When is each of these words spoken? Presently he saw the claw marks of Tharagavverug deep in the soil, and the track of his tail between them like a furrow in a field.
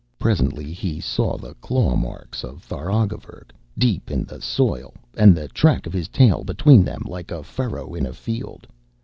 Presently 0.17 0.65
he 0.73 0.99
saw 0.99 1.37
the 1.37 1.53
claw 1.61 1.95
marks 1.95 2.43
of 2.43 2.67
Tharagavverug 2.67 3.51
deep 3.77 4.09
in 4.09 4.23
the 4.23 4.41
soil, 4.41 4.95
and 5.15 5.35
the 5.37 5.47
track 5.49 5.85
of 5.85 5.93
his 5.93 6.07
tail 6.07 6.43
between 6.43 6.83
them 6.83 7.03
like 7.05 7.29
a 7.29 7.43
furrow 7.43 7.93
in 7.93 8.07
a 8.07 8.13
field. 8.13 8.65